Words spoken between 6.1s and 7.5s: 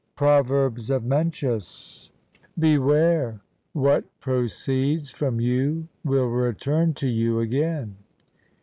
return to you